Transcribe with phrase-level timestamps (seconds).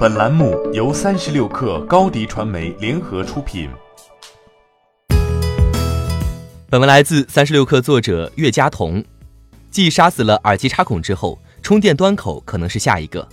[0.00, 3.68] 本栏目由三十六氪高低传媒联合出品。
[6.70, 9.04] 本文来自三十六氪作者岳佳彤。
[9.70, 13.28] 继杀死了耳机插孔之后，充电端口可能是下一个。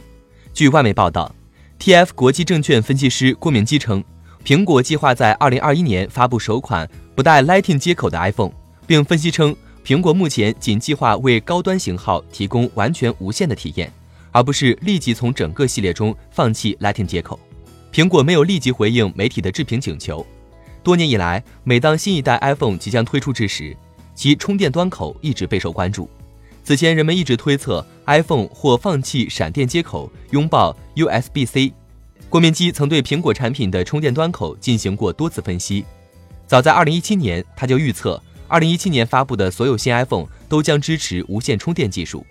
[0.54, 1.34] 据外媒报道
[1.80, 4.04] ，TF 国际证券分析师郭明基称，
[4.44, 8.52] 苹果计划在二零二一年发布首款不带 Lightning 接口的 iPhone，
[8.86, 9.56] 并分析称，
[9.86, 13.90] 苹果目前仅计划为高端型号提供完全无线的体验。
[14.38, 17.40] 而不是立即从整个系列中放弃 Lightning 接口。
[17.92, 20.24] 苹果没有立即回应媒体的置评请求。
[20.84, 23.76] 多年以来，每当新一代 iPhone 即将推出之时，
[24.14, 26.08] 其充电端口一直备受关注。
[26.64, 31.74] 此前，人们一直推测 iPhone 或放弃闪电接口，拥抱 USB-C。
[32.30, 35.84] 郭明基曾对苹果产品的充电端口进行过多次分析。
[36.46, 42.24] 早在2017年，他就预测2017年发布的所有新 iPhone 都将支持无线充电技术。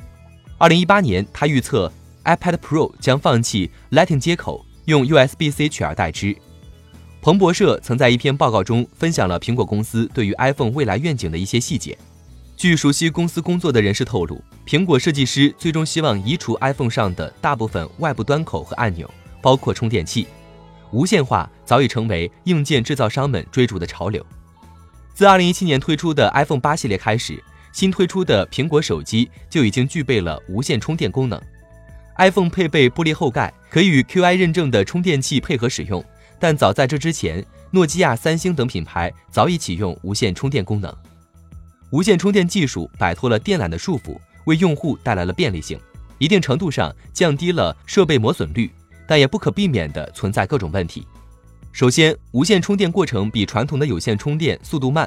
[0.59, 1.93] 二零一八年，他预测
[2.25, 6.35] iPad Pro 将放弃 Lightning 接口，用 USB-C 取而代之。
[7.21, 11.99] 彭博社曾在一篇报告中分享了苹果公司对于 iPhone 未来愿景的一些细节。
[12.57, 19.11] 据熟悉公司工作的人士透露，苹果设计师最终希望移除 iPhone 上的大部分外部端口和按钮，
[19.43, 20.27] 包括充电器。
[20.91, 24.25] 无线化早已成为硬件制造商们追逐的潮流。
[25.13, 27.45] 自二零一七年推出的 iPhone 八系列开始。
[27.77, 31.39] 新推出的苹果手机就已经具备了无线充电功能
[32.17, 36.03] ，iPhone 配备玻璃后盖，可以与 Qi 认证的充电器配合使用。
[36.39, 40.91] 但早在这之前，诺基亚、三星等品牌早已启用无线充电功能。
[41.91, 45.79] 无线充电技术摆脱了电缆的束缚，为用户带来了便利性，
[46.17, 48.71] 一定程度上降低了设备磨损率，
[49.07, 51.07] 但也不可避免地存在各种问题。
[51.73, 55.07] 首先，无线充电过程比传统的有线充电速度慢。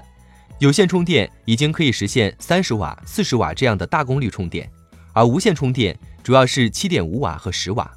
[0.59, 4.69] 有线充电已经可以实现三十瓦、四十瓦这样的大功率充电，
[5.13, 7.89] 而无线充电主要是七点五瓦和十瓦。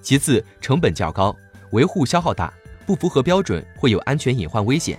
[0.00, 1.36] 其次，成本较高，
[1.72, 2.50] 维护消耗大，
[2.86, 4.98] 不符合标准会有安全隐患危险。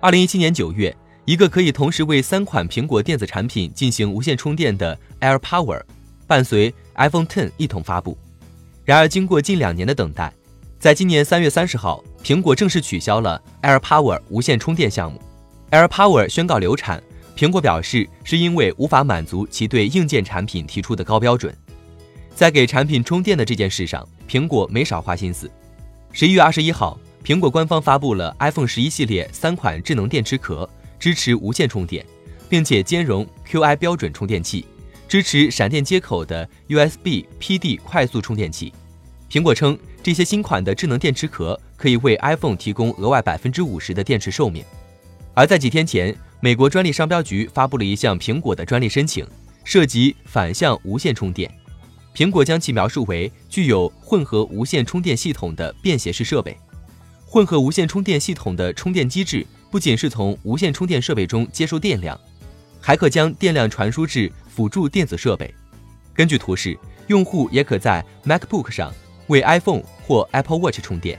[0.00, 0.96] 二零一七年九月，
[1.26, 5.82] 一个可以同时为三款苹果电子产品进行无线充电的 AirPower，
[6.26, 8.16] 伴随 iPhone Ten 一同发布。
[8.86, 10.32] 然而，经过近两年的等待，
[10.78, 15.20] 在今年三月三十号，苹果正式取消了 AirPower 无线充电项目。
[15.70, 17.00] AirPower 宣告流产，
[17.36, 21.56] 苹果表示是因为无法满足其对硬件产品提出的高标准。
[22.34, 25.48] 在给产品充电的这件事上，苹果没少花心思。
[26.10, 32.04] 十一月二十一号，苹果官方发布了 iPhone 十一系列三款智能电池壳，支持无线充电，
[32.48, 34.66] 并且兼容 Qi 标准充电器，
[35.06, 38.72] 支持闪电接口的 USB PD 快速充电器。
[39.30, 44.64] 苹果称，这些新款的智能电池壳可以为 iPhone 提供额外百分之五十的电池寿命。
[45.40, 49.26] 而在几天前，美国专利商标局发布了一项苹果的专利申请，
[49.64, 51.50] 涉及反向无线充电。
[52.14, 56.54] 苹果将其描述为具有混合无线充电系统的便携式设备。
[57.24, 62.20] 混合无线充电系统的充电机制不仅是从无线充电设备中接收电量，
[62.78, 65.54] 还可将电量传输至辅助电子设备。
[66.12, 68.92] 根据图示，用户也可在 MacBook 上
[69.28, 71.18] 为 iPhone 或 Apple Watch 充电。